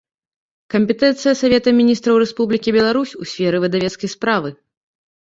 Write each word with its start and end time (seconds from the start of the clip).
Кампетэнцыя 0.75 1.33
Савета 1.41 1.73
Мiнiстраў 1.79 2.15
Рэспублiкi 2.23 2.69
Беларусь 2.77 3.11
у 3.21 3.27
сферы 3.33 3.57
выдавецкай 3.65 4.09
справы 4.15 4.49